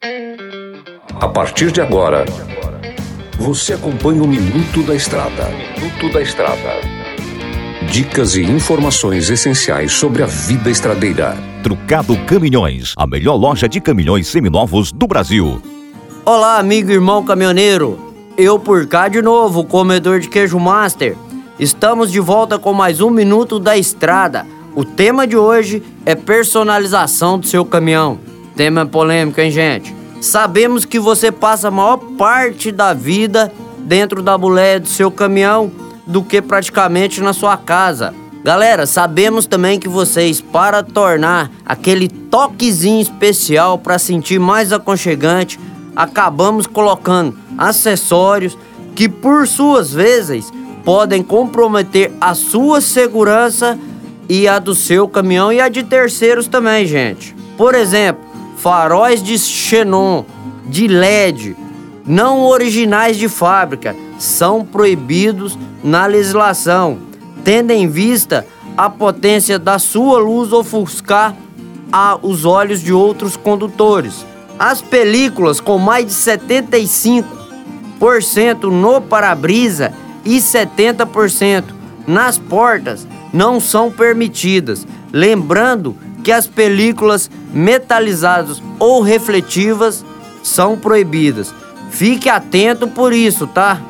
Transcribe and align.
A 0.00 1.26
partir 1.26 1.72
de 1.72 1.80
agora, 1.80 2.24
você 3.36 3.72
acompanha 3.72 4.22
o 4.22 4.28
Minuto 4.28 4.80
da 4.84 4.94
Estrada. 4.94 5.48
Minuto 5.76 6.12
da 6.12 6.22
Estrada. 6.22 6.80
Dicas 7.90 8.36
e 8.36 8.42
informações 8.42 9.28
essenciais 9.28 9.90
sobre 9.90 10.22
a 10.22 10.26
vida 10.26 10.70
estradeira. 10.70 11.36
Trucado 11.64 12.16
Caminhões, 12.26 12.94
a 12.96 13.08
melhor 13.08 13.34
loja 13.34 13.68
de 13.68 13.80
caminhões 13.80 14.28
seminovos 14.28 14.92
do 14.92 15.08
Brasil. 15.08 15.60
Olá, 16.24 16.60
amigo 16.60 16.92
e 16.92 16.94
irmão 16.94 17.24
caminhoneiro. 17.24 17.98
Eu 18.36 18.56
por 18.56 18.86
cá 18.86 19.08
de 19.08 19.20
novo, 19.20 19.64
comedor 19.64 20.20
de 20.20 20.28
queijo 20.28 20.60
master. 20.60 21.16
Estamos 21.58 22.12
de 22.12 22.20
volta 22.20 22.56
com 22.56 22.72
mais 22.72 23.00
um 23.00 23.10
Minuto 23.10 23.58
da 23.58 23.76
Estrada. 23.76 24.46
O 24.76 24.84
tema 24.84 25.26
de 25.26 25.36
hoje 25.36 25.82
é 26.06 26.14
personalização 26.14 27.36
do 27.36 27.48
seu 27.48 27.64
caminhão. 27.64 28.20
Tema 28.58 28.84
polêmico, 28.84 29.40
hein, 29.40 29.52
gente? 29.52 29.94
Sabemos 30.20 30.84
que 30.84 30.98
você 30.98 31.30
passa 31.30 31.68
a 31.68 31.70
maior 31.70 31.96
parte 32.18 32.72
da 32.72 32.92
vida 32.92 33.52
dentro 33.78 34.20
da 34.20 34.36
boleia 34.36 34.80
do 34.80 34.88
seu 34.88 35.12
caminhão 35.12 35.70
do 36.04 36.24
que 36.24 36.42
praticamente 36.42 37.20
na 37.20 37.32
sua 37.32 37.56
casa. 37.56 38.12
Galera, 38.42 38.84
sabemos 38.84 39.46
também 39.46 39.78
que 39.78 39.88
vocês, 39.88 40.40
para 40.40 40.82
tornar 40.82 41.52
aquele 41.64 42.08
toquezinho 42.08 43.00
especial 43.00 43.78
para 43.78 43.96
sentir 43.96 44.40
mais 44.40 44.72
aconchegante, 44.72 45.56
acabamos 45.94 46.66
colocando 46.66 47.38
acessórios 47.56 48.58
que, 48.96 49.08
por 49.08 49.46
suas 49.46 49.92
vezes, 49.92 50.52
podem 50.84 51.22
comprometer 51.22 52.10
a 52.20 52.34
sua 52.34 52.80
segurança 52.80 53.78
e 54.28 54.48
a 54.48 54.58
do 54.58 54.74
seu 54.74 55.06
caminhão 55.06 55.52
e 55.52 55.60
a 55.60 55.68
de 55.68 55.84
terceiros 55.84 56.48
também, 56.48 56.84
gente. 56.86 57.36
Por 57.56 57.76
exemplo, 57.76 58.27
faróis 58.58 59.22
de 59.22 59.38
xenon, 59.38 60.24
de 60.66 60.88
LED, 60.88 61.56
não 62.04 62.44
originais 62.44 63.16
de 63.16 63.28
fábrica, 63.28 63.94
são 64.18 64.64
proibidos 64.64 65.56
na 65.82 66.06
legislação, 66.06 66.98
tendo 67.44 67.70
em 67.70 67.88
vista 67.88 68.44
a 68.76 68.90
potência 68.90 69.58
da 69.58 69.78
sua 69.78 70.18
luz 70.18 70.52
ofuscar 70.52 71.34
a, 71.92 72.18
os 72.20 72.44
olhos 72.44 72.80
de 72.82 72.92
outros 72.92 73.36
condutores. 73.36 74.26
As 74.58 74.82
películas 74.82 75.60
com 75.60 75.78
mais 75.78 76.06
de 76.06 76.12
75% 76.12 77.24
no 78.64 79.00
para-brisa 79.00 79.92
e 80.24 80.38
70% 80.38 81.64
nas 82.06 82.38
portas 82.38 83.06
não 83.32 83.60
são 83.60 83.90
permitidas. 83.90 84.86
Lembrando 85.12 85.94
que 85.94 86.07
as 86.32 86.46
películas 86.46 87.30
metalizadas 87.52 88.62
ou 88.78 89.02
refletivas 89.02 90.04
são 90.42 90.76
proibidas. 90.76 91.54
Fique 91.90 92.28
atento 92.28 92.88
por 92.88 93.12
isso, 93.12 93.46
tá? 93.46 93.80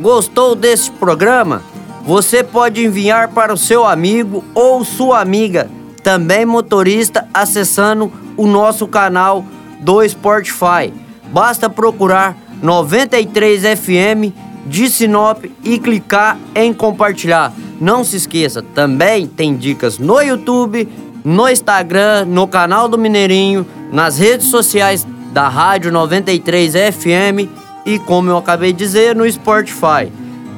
Gostou 0.00 0.54
desse 0.54 0.90
programa? 0.90 1.62
Você 2.04 2.42
pode 2.42 2.84
enviar 2.84 3.28
para 3.28 3.54
o 3.54 3.56
seu 3.56 3.86
amigo 3.86 4.44
ou 4.54 4.84
sua 4.84 5.20
amiga, 5.20 5.70
também 6.02 6.44
motorista, 6.44 7.28
acessando 7.32 8.12
o 8.36 8.46
nosso 8.46 8.86
canal 8.88 9.44
do 9.80 10.06
Spotify. 10.08 10.92
Basta 11.32 11.70
procurar 11.70 12.36
93 12.60 13.78
FM 13.78 14.34
de 14.66 14.88
Sinop 14.88 15.44
e 15.64 15.78
clicar 15.78 16.38
em 16.54 16.72
compartilhar. 16.72 17.52
Não 17.80 18.04
se 18.04 18.16
esqueça, 18.16 18.62
também 18.74 19.26
tem 19.26 19.56
dicas 19.56 19.98
no 19.98 20.20
YouTube 20.20 20.88
no 21.24 21.48
Instagram, 21.48 22.24
no 22.26 22.46
canal 22.46 22.88
do 22.88 22.98
Mineirinho, 22.98 23.66
nas 23.92 24.18
redes 24.18 24.48
sociais 24.48 25.06
da 25.32 25.48
Rádio 25.48 25.92
93 25.92 26.72
FM 26.72 27.48
e, 27.86 27.98
como 27.98 28.30
eu 28.30 28.36
acabei 28.36 28.72
de 28.72 28.78
dizer, 28.78 29.14
no 29.14 29.30
Spotify. 29.30 30.10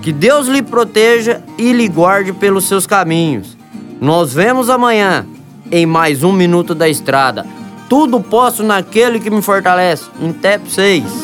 Que 0.02 0.12
Deus 0.12 0.48
lhe 0.48 0.62
proteja 0.62 1.42
e 1.56 1.72
lhe 1.72 1.88
guarde 1.88 2.32
pelos 2.32 2.66
seus 2.66 2.86
caminhos. 2.86 3.56
Nós 4.00 4.34
vemos 4.34 4.68
amanhã 4.68 5.26
em 5.70 5.86
mais 5.86 6.22
um 6.22 6.32
Minuto 6.32 6.74
da 6.74 6.88
Estrada. 6.88 7.46
Tudo 7.88 8.20
posso 8.20 8.62
naquele 8.62 9.18
que 9.18 9.30
me 9.30 9.40
fortalece. 9.40 10.04
Até 10.22 10.58
pra 10.58 10.68
vocês. 10.68 11.23